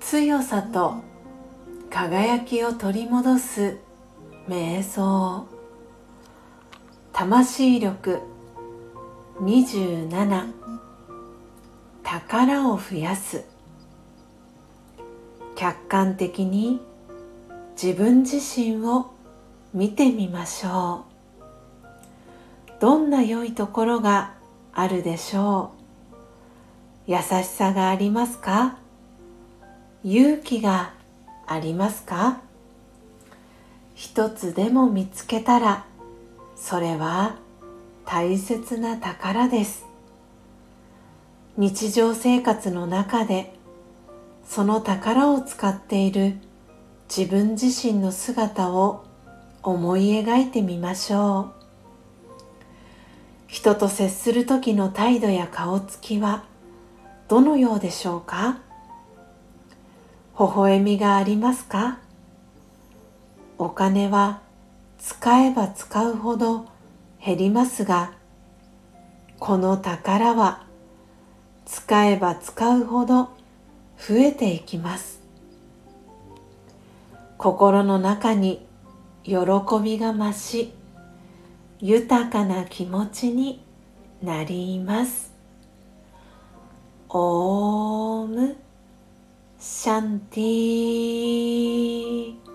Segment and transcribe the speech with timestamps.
[0.00, 1.02] 強さと
[1.90, 3.78] 輝きを取り戻す
[4.48, 5.46] 瞑想
[7.12, 8.20] 魂力
[9.40, 10.52] 27
[12.02, 13.44] 宝を増やす
[15.54, 16.80] 客観的に
[17.80, 19.12] 自分自身を
[19.74, 21.15] 見てみましょう
[22.78, 24.34] どんな良いところが
[24.72, 25.72] あるでしょ
[27.06, 27.10] う？
[27.10, 28.78] 優しさがありますか？
[30.04, 30.92] 勇気が
[31.46, 32.40] ありますか？
[33.94, 35.86] 一つでも見つけたら
[36.54, 37.36] それは
[38.04, 39.86] 大切な宝です。
[41.56, 43.54] 日常生活の中で
[44.44, 46.36] その宝を使っている
[47.08, 49.04] 自分自身の姿を
[49.62, 51.65] 思い描いてみましょう。
[53.56, 56.44] 人と接する時の態度や顔つきは
[57.26, 58.58] どのようでしょうか？
[60.38, 61.98] 微笑みがありますか？
[63.56, 64.42] お金は
[64.98, 66.66] 使えば使うほど
[67.24, 68.12] 減りますが
[69.38, 70.62] この宝は
[71.64, 73.30] 使えば使うほど
[73.96, 75.22] 増えていきます。
[77.38, 78.66] 心の中に
[79.24, 79.38] 喜
[79.82, 80.74] びが増し
[81.80, 83.60] 豊かな気持ちに
[84.22, 85.32] なります。
[87.10, 88.56] オーム
[89.58, 92.45] シャンティ